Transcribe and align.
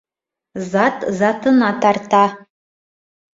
Зат 0.71 0.97
затына 1.19 1.69
тарта. 1.81 2.23